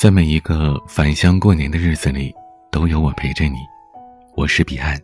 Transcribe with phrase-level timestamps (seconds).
[0.00, 2.34] 在每一个返乡过年的日子里，
[2.70, 3.58] 都有我陪着你。
[4.34, 4.98] 我是彼岸。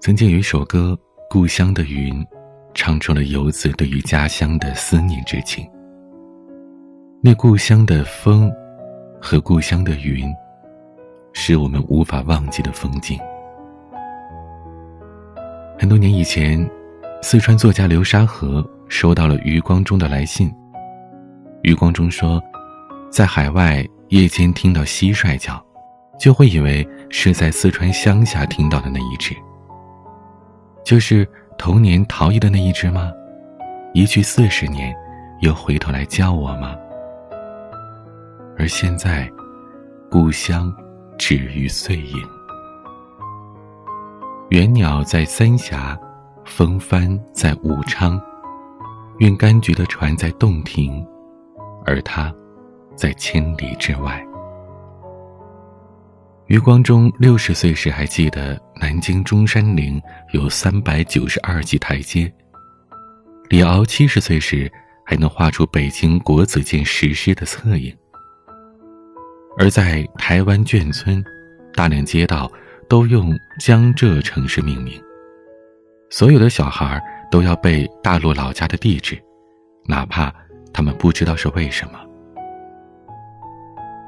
[0.00, 0.98] 曾经有一首歌
[1.30, 2.12] 《故乡的云》，
[2.74, 5.64] 唱出了游子对于家乡的思念之情。
[7.22, 8.52] 那故乡的风，
[9.22, 10.28] 和故乡的云，
[11.32, 13.18] 是我们无法忘记的风景。
[15.78, 16.68] 很多年以前，
[17.22, 20.52] 四川作家流沙河收到了余光中的来信。
[21.62, 22.42] 余光中说，
[23.10, 25.62] 在海外夜间听到蟋蟀叫，
[26.18, 29.34] 就会以为是在四川乡下听到的那一只。
[30.84, 31.28] 就是
[31.58, 33.12] 童年逃逸的那一只吗？
[33.92, 34.94] 一去四十年，
[35.40, 36.74] 又回头来叫我吗？
[38.58, 39.30] 而现在，
[40.10, 40.72] 故乡
[41.18, 42.16] 止于碎影。
[44.48, 45.98] 猿鸟在三峡，
[46.44, 48.20] 风帆在武昌，
[49.18, 51.06] 运柑橘的船在洞庭。
[51.84, 52.32] 而他，
[52.94, 54.24] 在千里之外。
[56.46, 62.32] 余光中六十岁时还记得南京中山陵有三百九十二级台阶。
[63.48, 64.70] 李敖七十岁时
[65.06, 67.96] 还能画出北京国子监石狮的侧影。
[69.58, 71.24] 而在台湾眷村，
[71.74, 72.50] 大量街道
[72.88, 75.00] 都用江浙城市命名，
[76.10, 77.00] 所有的小孩
[77.30, 79.16] 都要背大陆老家的地址，
[79.86, 80.34] 哪怕。
[80.72, 81.98] 他们不知道是为什么。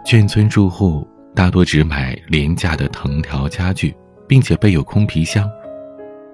[0.05, 3.95] 眷村住户大多只买廉价的藤条家具，
[4.27, 5.49] 并且备有空皮箱，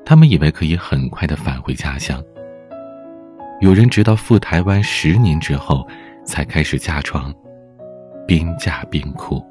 [0.04, 2.22] 他们以为可以很快的返回家乡。
[3.60, 5.86] 有人直到赴台湾十年之后，
[6.24, 7.32] 才开始嫁妆，
[8.26, 9.44] 边嫁边哭。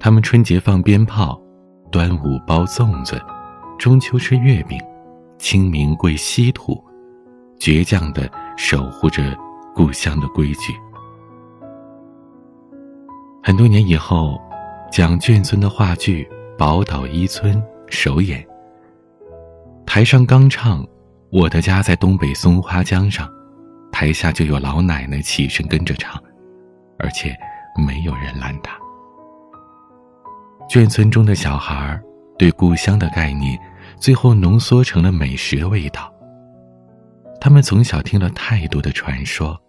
[0.00, 1.40] 他们春节放鞭炮，
[1.90, 3.20] 端午包粽子，
[3.78, 4.80] 中秋吃月饼，
[5.38, 6.82] 清明跪稀土，
[7.58, 8.30] 倔强的。
[8.56, 9.36] 守护着
[9.74, 10.72] 故乡的规矩。
[13.42, 14.40] 很多年以后，
[14.90, 16.24] 蒋眷村的话剧
[16.56, 17.56] 《宝岛一村》
[17.88, 18.46] 首演。
[19.84, 20.86] 台上刚唱
[21.30, 23.28] “我的家在东北松花江上”，
[23.90, 26.22] 台下就有老奶奶起身跟着唱，
[26.98, 27.36] 而且
[27.86, 28.78] 没有人拦她。
[30.68, 32.00] 眷村中的小孩
[32.38, 33.58] 对故乡的概念，
[33.96, 36.10] 最后浓缩成了美食的味道。
[37.42, 39.60] 他们从小听了太多的传说。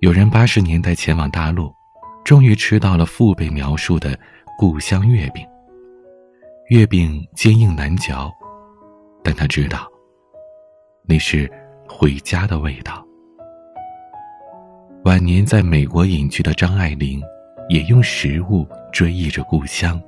[0.00, 1.70] 有人八十年代前往大陆，
[2.24, 4.18] 终于吃到了父辈描述的
[4.56, 5.46] 故乡月饼。
[6.70, 8.32] 月饼坚硬难嚼，
[9.22, 9.86] 但他知道，
[11.06, 11.46] 那是
[11.86, 13.04] 回家的味道。
[15.04, 17.22] 晚年在美国隐居的张爱玲，
[17.68, 20.00] 也用食物追忆着故乡。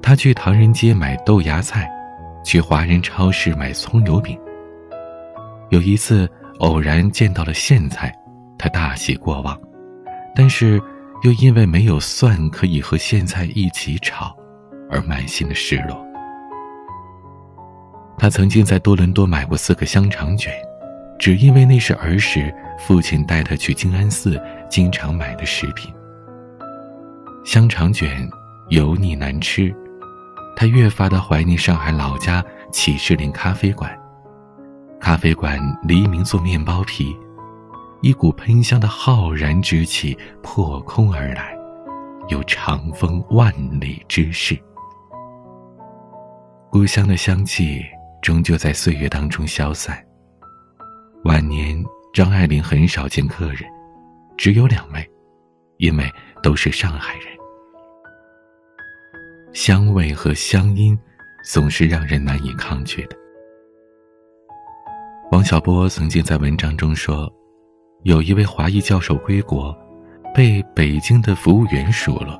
[0.00, 1.86] 她去唐人街买豆芽菜，
[2.42, 4.40] 去华人超市买葱油饼。
[5.70, 8.12] 有一次偶然见到了苋菜，
[8.58, 9.58] 他大喜过望，
[10.34, 10.82] 但是
[11.22, 14.36] 又因为没有蒜可以和苋菜一起炒，
[14.90, 16.04] 而满心的失落。
[18.18, 20.52] 他曾经在多伦多买过四个香肠卷，
[21.20, 25.94] 只因为那是儿时父亲带他去静安寺经常买的食品。
[27.44, 28.28] 香肠卷
[28.70, 29.72] 油腻难吃，
[30.56, 33.96] 他越发的怀念上海老家启士林咖啡馆。
[35.00, 37.16] 咖啡馆黎明做面包皮，
[38.02, 41.56] 一股喷香的浩然之气破空而来，
[42.28, 44.56] 有长风万里之势。
[46.70, 47.82] 故乡的香气
[48.20, 49.98] 终究在岁月当中消散。
[51.24, 51.82] 晚年，
[52.12, 53.64] 张爱玲很少见客人，
[54.36, 55.10] 只有两位，
[55.78, 56.08] 因为
[56.42, 57.24] 都是上海人。
[59.54, 60.96] 香味和乡音，
[61.42, 63.16] 总是让人难以抗拒的。
[65.30, 67.32] 王小波曾经在文章中说，
[68.02, 69.72] 有一位华裔教授归国，
[70.34, 72.36] 被北京的服务员数落，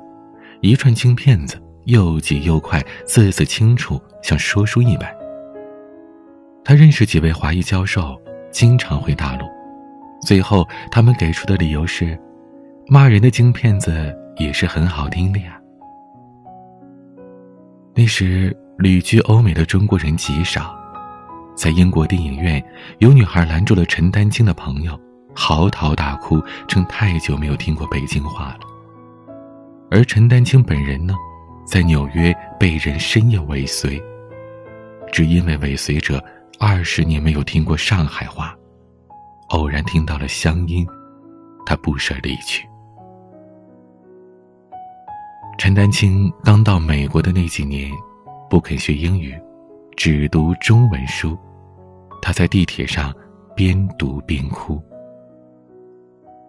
[0.60, 5.08] 一串京片子又急又快，字字清楚，像说书一般。
[6.64, 9.46] 他认识几位华裔教授，经常回大陆，
[10.26, 12.18] 最后他们给出的理由是，
[12.88, 15.56] 骂人的京片子也是很好听的呀。
[17.94, 20.79] 那时旅居欧美的中国人极少。
[21.54, 22.62] 在英国电影院，
[22.98, 24.98] 有女孩拦住了陈丹青的朋友，
[25.34, 28.60] 嚎啕大哭，称太久没有听过北京话了。
[29.91, 31.14] 而陈丹青本人呢，
[31.66, 34.00] 在纽约被人深夜尾随，
[35.12, 36.22] 只因为尾随者
[36.58, 38.56] 二十年没有听过上海话，
[39.48, 40.86] 偶然听到了乡音，
[41.66, 42.66] 他不舍离去。
[45.58, 47.91] 陈丹青刚到美国的那几年，
[48.48, 49.38] 不肯学英语，
[50.02, 51.36] 只读中文书。
[52.22, 53.14] 他在地铁上
[53.54, 54.82] 边读边哭。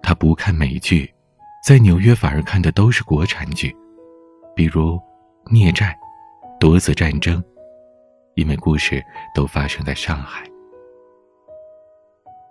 [0.02, 1.14] 他不看美剧，
[1.62, 3.76] 在纽约反而看的都是国产剧，
[4.56, 4.92] 比如
[5.52, 5.88] 《孽债》
[6.62, 7.42] 《夺子战争》，
[8.36, 9.04] 因为故事
[9.36, 10.46] 都发生在上海。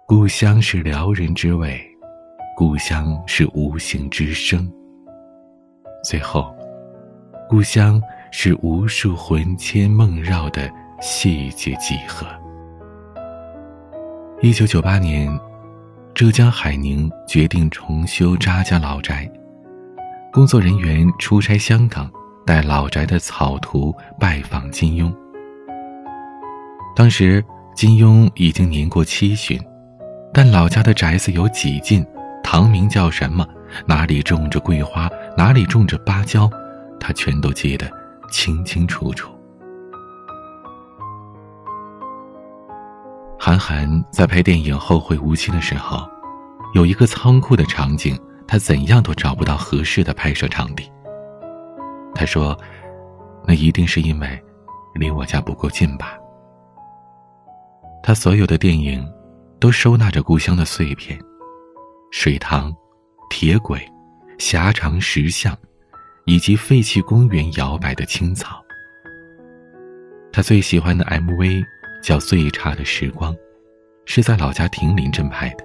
[0.07, 1.81] 故乡是撩人之味，
[2.55, 4.71] 故乡是无形之声。
[6.05, 6.55] 最后，
[7.49, 7.99] 故乡
[8.31, 10.71] 是无数魂牵梦绕的
[11.01, 12.27] 细节几何。
[14.41, 15.39] 一九九八年。
[16.13, 19.31] 浙江海宁决定重修扎家老宅，
[20.33, 22.11] 工作人员出差香港，
[22.45, 25.11] 带老宅的草图拜访金庸。
[26.97, 27.43] 当时
[27.77, 29.59] 金庸已经年过七旬，
[30.35, 32.05] 但老家的宅子有几进，
[32.43, 33.47] 堂名叫什么，
[33.87, 35.09] 哪里种着桂花，
[35.39, 36.51] 哪里种着芭蕉，
[36.99, 37.91] 他全都记得
[38.31, 39.31] 清清楚楚。
[43.51, 46.09] 韩寒在拍电影《后会无期》的时候，
[46.73, 48.17] 有一个仓库的场景，
[48.47, 50.89] 他怎样都找不到合适的拍摄场地。
[52.15, 52.57] 他说
[53.45, 54.41] ：“那一定是因为
[54.95, 56.17] 离我家不够近吧。”
[58.05, 59.05] 他所有的电影
[59.59, 61.19] 都收纳着故乡的碎片，
[62.13, 62.73] 水塘、
[63.31, 63.85] 铁轨、
[64.39, 65.59] 狭长石像，
[66.25, 68.63] 以及废弃公园摇摆的青草。
[70.33, 71.65] 他最喜欢的 MV。
[72.03, 73.35] 叫最差的时光，
[74.05, 75.65] 是在老家亭林镇拍的。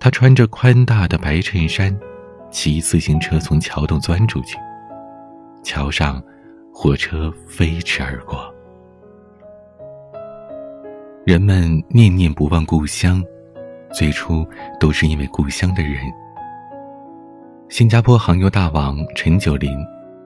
[0.00, 1.96] 他穿着宽大的白衬衫，
[2.50, 4.56] 骑自行车从桥洞钻出去。
[5.62, 6.22] 桥上，
[6.72, 8.52] 火车飞驰而过。
[11.26, 13.22] 人们念念不忘故乡，
[13.92, 14.46] 最初
[14.80, 16.00] 都是因为故乡的人。
[17.68, 19.70] 新加坡航油大王陈九林，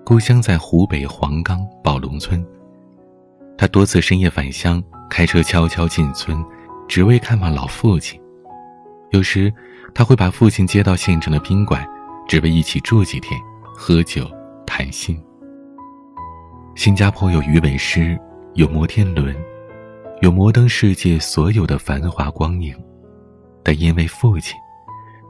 [0.04, 2.44] 故乡在湖北黄冈宝龙村。
[3.56, 6.44] 他多次深夜返乡，开车悄悄进村，
[6.88, 8.20] 只为看望老父亲。
[9.10, 9.52] 有时，
[9.94, 11.86] 他会把父亲接到县城的宾馆，
[12.26, 13.38] 只为一起住几天，
[13.74, 14.28] 喝酒
[14.66, 15.22] 谈心。
[16.74, 18.18] 新加坡有鱼尾狮，
[18.54, 19.36] 有摩天轮，
[20.22, 22.74] 有摩登世界所有的繁华光影，
[23.62, 24.56] 但因为父亲，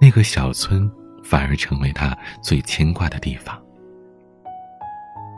[0.01, 0.91] 那个小村
[1.23, 3.61] 反而成为他最牵挂的地方。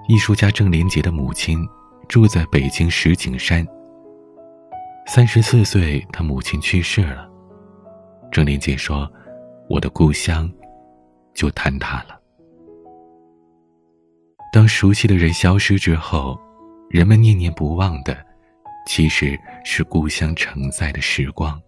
[0.07, 1.67] 艺术家郑连杰的母亲。
[2.09, 3.67] 住在北京石景山。
[5.07, 7.29] 三十四岁，他母亲去世了。
[8.33, 9.11] 郑林杰说
[9.69, 10.51] ：“我的故乡，
[11.35, 12.19] 就坍塌了。”
[14.53, 16.41] 当熟悉的人消失之后，
[16.89, 18.17] 人们念念不忘的，
[18.87, 21.61] 其实是故乡承载的时光。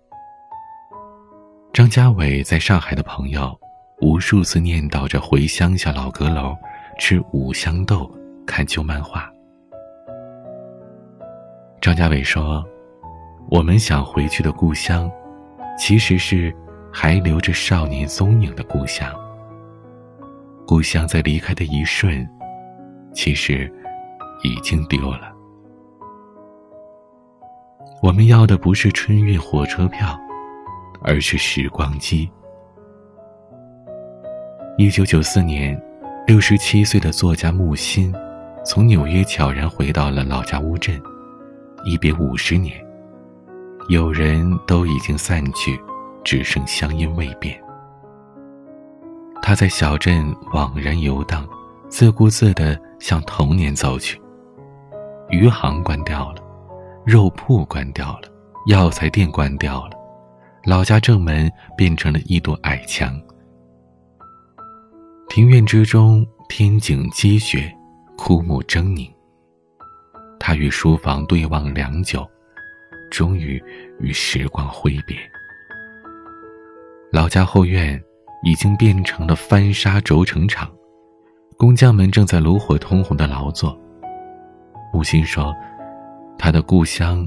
[1.72, 3.54] 张家伟在上海的朋友，
[4.00, 6.56] 无数次念叨着回乡下老阁楼，
[6.98, 8.10] 吃五香豆，
[8.46, 9.30] 看旧漫画。
[11.80, 12.64] 张家伟说
[13.48, 15.08] ：“我们想回去的故乡，
[15.78, 16.52] 其实是
[16.92, 19.08] 还留着少年踪影的故乡。
[20.66, 22.28] 故乡在离开的一瞬，
[23.12, 23.72] 其实
[24.42, 25.32] 已经丢了。
[28.02, 30.18] 我们要的不是春运火车票，
[31.02, 32.28] 而是时光机。”
[34.76, 35.80] 一九九四年，
[36.26, 38.12] 六十七岁的作家木心，
[38.64, 41.00] 从纽约悄然回到了老家乌镇。
[41.86, 42.84] 一别五十年，
[43.88, 45.80] 有人都已经散去，
[46.24, 47.56] 只剩乡音未变。
[49.40, 51.46] 他在小镇惘然游荡，
[51.88, 54.20] 自顾自地向童年走去。
[55.30, 56.42] 余杭关掉了，
[57.04, 58.22] 肉铺关掉了，
[58.66, 59.90] 药材店关掉了，
[60.64, 63.16] 老家正门变成了一堵矮墙。
[65.28, 67.72] 庭院之中，天井积雪，
[68.18, 69.08] 枯木狰狞。
[70.38, 72.28] 他与书房对望良久，
[73.10, 73.62] 终于
[74.00, 75.16] 与时光挥别。
[77.12, 78.00] 老家后院
[78.42, 80.70] 已经变成了翻砂轴承厂，
[81.56, 83.78] 工匠们正在炉火通红的劳作。
[84.92, 85.54] 木心说
[86.38, 87.26] ：“他的故乡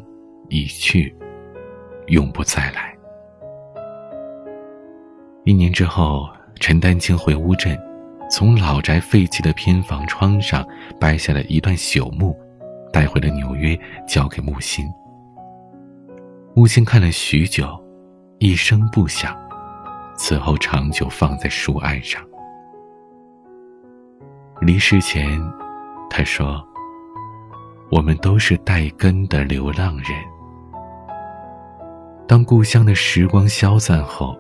[0.50, 1.16] 已去，
[2.08, 2.96] 永不再来。”
[5.46, 6.28] 一年之后，
[6.60, 7.78] 陈丹青回乌镇，
[8.30, 10.66] 从老宅废弃的偏房窗上
[11.00, 12.40] 掰下了一段朽木。
[12.92, 14.86] 带回了纽约，交给木心。
[16.56, 17.68] 木心看了许久，
[18.40, 19.38] 一声不响。
[20.16, 22.22] 此后长久放在书案上。
[24.60, 25.40] 离世前，
[26.10, 26.62] 他说
[27.90, 30.08] ：“我们都是带根的流浪人。
[32.28, 34.38] 当故乡的时光消散后，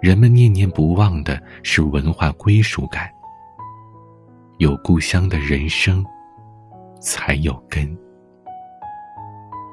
[0.00, 3.10] 人们念念不忘的是文化归属感。
[4.58, 6.04] 有故乡的人生。”
[7.02, 7.98] 才有根，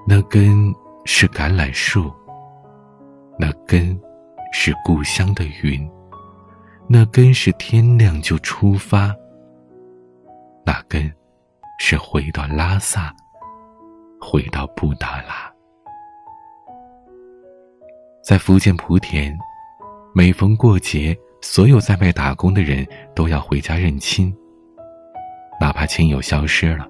[0.08, 0.74] 那根
[1.06, 2.12] 是橄榄树，
[3.38, 3.98] 那根
[4.52, 5.88] 是故乡的云，
[6.88, 9.16] 那根是天亮就出发。
[10.66, 11.12] 那根
[11.80, 13.16] 是回到拉萨，
[14.20, 15.54] 回到布达拉。
[18.24, 19.38] 在福建莆田，
[20.16, 24.36] 每逢过节，所有在外打工的人都要回家认亲。
[25.62, 26.88] 哪怕亲友消失了，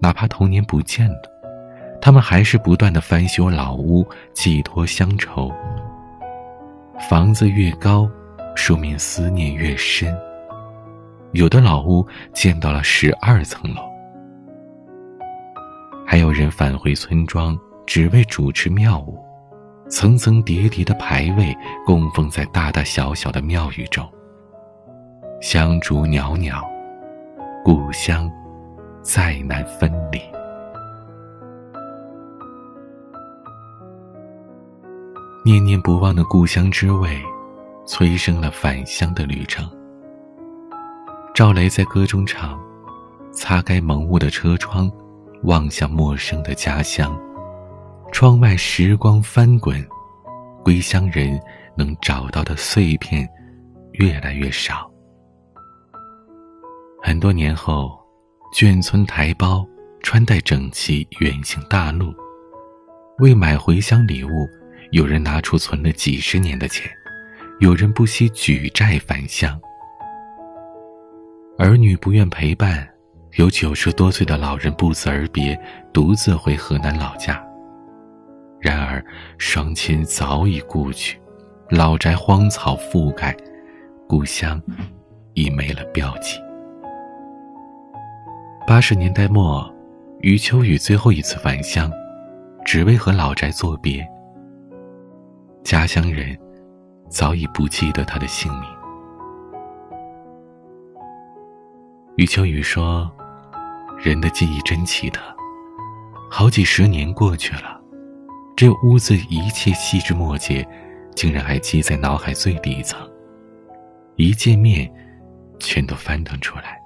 [0.00, 1.22] 哪怕童年不见了，
[2.00, 5.52] 他们还是不断的翻修老屋，寄托乡愁。
[7.08, 8.08] 房子越高，
[8.54, 10.16] 说明思念越深。
[11.32, 13.82] 有的老屋建到了十二层楼，
[16.06, 19.18] 还有人返回村庄，只为主持庙务。
[19.88, 24.04] 层层叠叠的牌位供奉在大大小小的庙宇中。
[25.40, 26.60] 香烛袅袅，
[27.62, 28.28] 故乡
[29.06, 30.20] 再难分离。
[35.44, 37.22] 念念不忘的故乡之味，
[37.86, 39.70] 催生了返乡的旅程。
[41.32, 42.58] 赵雷在歌中唱
[43.30, 44.90] ：“擦开蒙雾的车窗，
[45.44, 47.16] 望向陌生的家乡。”
[48.10, 49.86] 窗外时光翻滚，
[50.64, 51.40] 归乡人
[51.76, 53.28] 能找到的碎片
[53.92, 54.90] 越来越少。
[57.00, 57.96] 很多年后，
[58.52, 59.66] 眷村台胞
[60.02, 62.14] 穿戴整齐，远行大路。
[63.18, 64.48] 为买回乡礼物，
[64.92, 66.90] 有人拿出存了几十年的钱，
[67.60, 69.58] 有人不惜举债返乡。
[71.58, 72.88] 儿女不愿陪伴，
[73.36, 75.58] 有九十多岁的老人不辞而别，
[75.92, 77.42] 独自回河南老家。
[78.60, 79.04] 然而，
[79.38, 81.20] 双亲早已故去，
[81.70, 83.36] 老宅荒草覆盖，
[84.08, 84.62] 故乡
[85.34, 86.38] 已没了标记。
[88.66, 89.72] 八十年代末，
[90.22, 91.88] 余秋雨最后一次返乡，
[92.64, 94.04] 只为和老宅作别。
[95.62, 96.36] 家乡人
[97.08, 98.62] 早已不记得他的姓名。
[102.16, 103.08] 余秋雨说
[104.02, 105.22] ：“人的记忆真奇特，
[106.28, 107.80] 好几十年过去了。”
[108.56, 110.66] 这屋子一切细枝末节，
[111.14, 112.98] 竟然还记在脑海最底层。
[114.16, 114.92] 一见面，
[115.60, 116.80] 全都翻腾出来。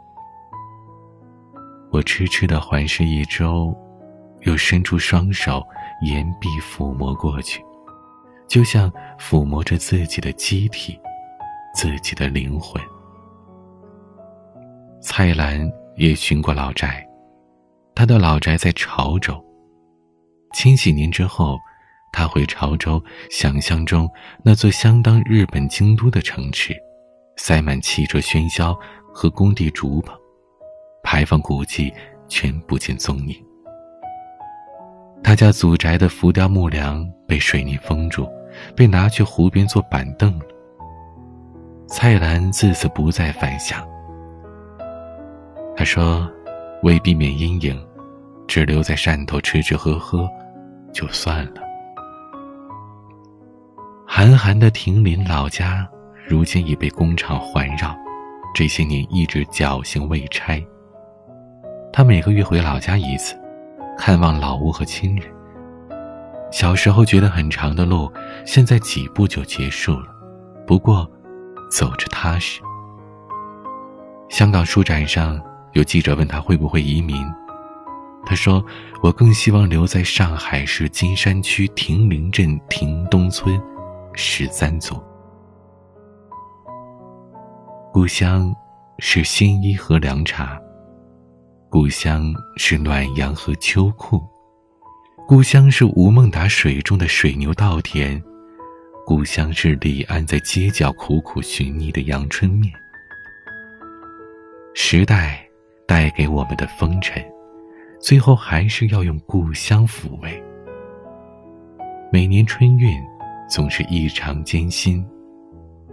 [1.90, 3.76] 我痴痴的环视一周，
[4.42, 5.62] 又伸出双手，
[6.02, 7.60] 岩壁抚摸过去，
[8.46, 10.98] 就像抚摸着自己的机体，
[11.74, 12.80] 自己的灵魂。
[15.02, 17.04] 蔡澜也寻过老宅，
[17.94, 19.42] 他的老宅在潮州。
[20.52, 21.58] 千禧年之后，
[22.12, 24.08] 他回潮州，想象中
[24.44, 26.76] 那座相当日本京都的城池，
[27.36, 28.78] 塞满汽车喧嚣
[29.12, 30.19] 和工地竹棚，
[31.10, 31.92] 牌坊古迹
[32.28, 33.34] 全不见踪影。
[35.24, 38.28] 他家祖宅的浮雕木梁被水泥封住，
[38.76, 40.44] 被拿去湖边做板凳了。
[41.88, 43.84] 蔡澜自此不再返乡。
[45.76, 46.30] 他说
[46.84, 47.84] ：“为避免阴影，
[48.46, 50.30] 只留在汕头吃吃喝喝。”
[50.94, 51.60] 就算了。
[54.06, 55.84] 寒寒的亭林老家，
[56.28, 57.96] 如今已被工厂环绕，
[58.54, 60.64] 这些年一直侥幸未拆。
[61.92, 63.34] 他每个月回老家一次，
[63.98, 65.24] 看望老屋和亲人。
[66.52, 68.10] 小时候觉得很长的路，
[68.44, 70.06] 现在几步就结束了，
[70.66, 71.08] 不过
[71.70, 72.60] 走着踏实。
[74.28, 75.40] 香港书展上
[75.72, 77.26] 有记者问他会不会移民。
[78.24, 78.62] 他说
[79.02, 83.60] ：“我更希望留在上海市金山区亭林镇亭东村
[84.12, 85.02] 十三组。
[87.92, 88.54] 故乡
[88.98, 90.60] 是新衣和凉茶，
[91.72, 94.20] 故乡是暖阳和秋裤，
[95.24, 98.20] 故乡是吴孟达水中的水牛稻田，
[99.06, 102.72] 故乡是李安在街角苦苦寻觅的阳春面。
[104.74, 105.48] 时代
[105.86, 107.24] 带给我们的风尘。”
[108.02, 110.42] 最后还是要用故乡抚慰。
[112.10, 113.00] 每年春运
[113.48, 115.06] 总是异常艰辛，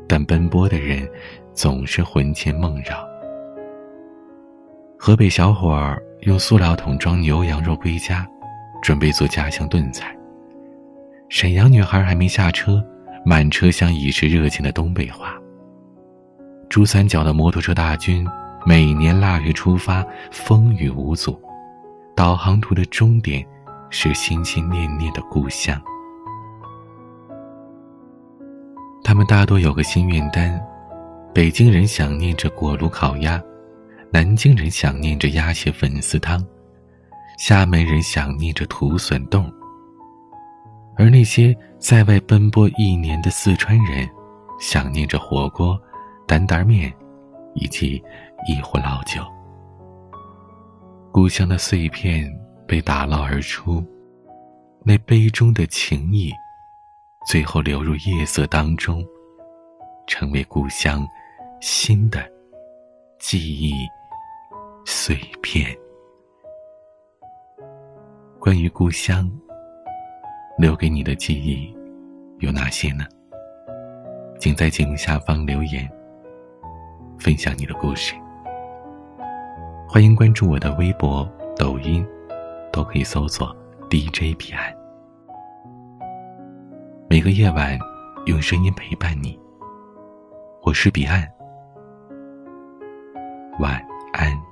[0.08, 1.08] 但奔波的人
[1.54, 3.07] 总是魂牵梦绕。
[5.00, 8.28] 河北小伙儿用塑料桶装牛羊肉归家，
[8.82, 10.14] 准备做家乡炖菜。
[11.30, 12.84] 沈阳女孩还没下车，
[13.24, 15.36] 满车厢已是热情的东北话。
[16.68, 18.28] 珠三角的摩托车大军
[18.66, 21.40] 每年腊月出发，风雨无阻。
[22.16, 23.46] 导航图的终点
[23.92, 25.80] 是心心念念的故乡。
[29.04, 30.60] 他们大多有个心愿单：
[31.34, 33.42] 北京人想念着锅炉烤鸭，
[34.12, 36.46] 南京人想念着鸭血粉丝汤，
[37.38, 39.52] 厦门人想念着土笋冻。
[40.96, 44.10] 而那些在外奔波一年的四川人，
[44.60, 45.80] 想念着火锅、
[46.26, 46.92] 担担面，
[47.54, 48.02] 以及
[48.48, 49.22] 一壶老酒。
[51.12, 52.28] 故乡的碎片
[52.68, 53.86] 被打捞而出，
[54.84, 56.32] 那杯中的情谊，
[57.28, 59.06] 最后流入夜色当中，
[60.08, 61.06] 成为故乡
[61.62, 62.28] 新的
[63.20, 63.74] 记忆
[64.90, 65.78] 碎片。
[68.40, 69.30] 关于故乡。
[70.58, 71.72] 留给你的记忆
[72.40, 73.04] 有哪些呢？
[74.40, 75.88] 请在节目下方留言，
[77.20, 78.16] 分享你的故事。
[79.88, 82.04] 欢迎关注我的微博、抖音，
[82.72, 83.56] 都可以搜索
[83.88, 84.74] DJ 彼岸。
[87.08, 87.78] 每个夜晚，
[88.26, 89.38] 用声音陪伴你。
[90.64, 91.30] 我是彼岸，
[93.60, 93.74] 晚
[94.14, 94.47] 安。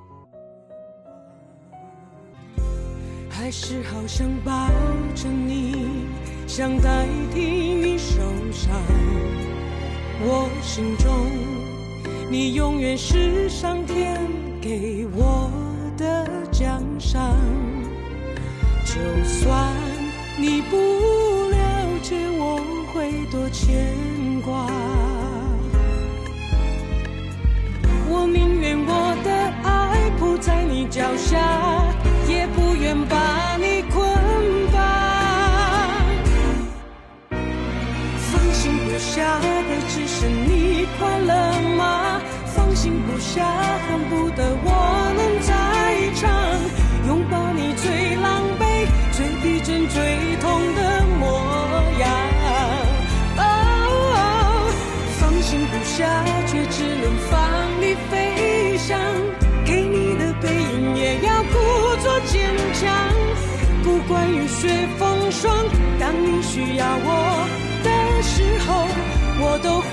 [3.37, 4.69] 还是好想抱
[5.13, 6.07] 着你，
[6.47, 8.15] 想代替你受
[8.49, 8.71] 伤。
[10.21, 11.11] 我心中，
[12.31, 14.17] 你永远是上天
[14.61, 15.51] 给我
[15.97, 17.35] 的奖赏。
[18.85, 18.93] 就
[19.25, 19.69] 算
[20.39, 20.77] 你不
[21.49, 22.63] 了解，我
[22.93, 23.93] 会多牵
[24.45, 24.65] 挂。
[28.07, 31.94] 我宁愿我的爱铺在你脚下。
[32.27, 34.01] 也不愿把你捆
[34.71, 34.81] 绑，
[38.17, 39.47] 放心不下的
[39.87, 42.19] 只是你快乐吗？
[42.55, 43.45] 放心不下，
[43.87, 45.04] 恨不得我
[65.41, 65.53] 双，
[65.99, 67.09] 当你需要我
[67.83, 67.89] 的
[68.23, 68.33] 时
[68.65, 68.87] 候，
[69.41, 69.91] 我都会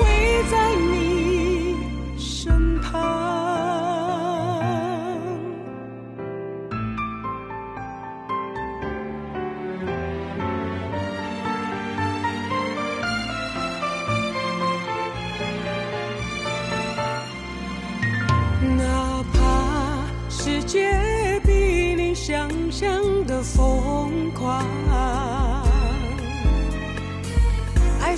[0.51, 1.12] 在你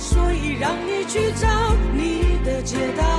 [0.05, 1.47] 所以让你去找
[1.95, 3.14] 你的解答，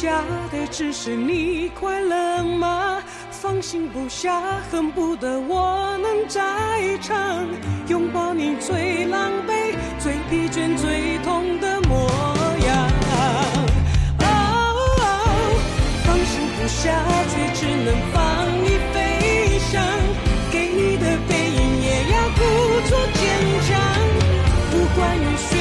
[0.00, 3.02] 下的只是你快乐吗？
[3.30, 4.40] 放心不下，
[4.72, 6.40] 恨不得我能在
[7.02, 7.46] 唱，
[7.86, 12.08] 拥抱你最狼狈、最疲倦、最痛的模
[12.66, 12.88] 样。
[14.20, 14.24] 哦，
[16.06, 16.88] 放心不下，
[17.28, 18.16] 却只能放
[18.64, 19.84] 你飞翔，
[20.50, 22.40] 给你的背影也要故
[22.88, 23.22] 作坚
[23.68, 23.68] 强。
[24.70, 25.59] 不管雨雪